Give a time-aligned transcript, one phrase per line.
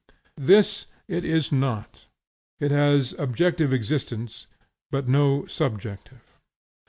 [0.41, 2.07] This it is not;
[2.59, 4.47] it has an objective existence,
[4.89, 6.21] but no subjective.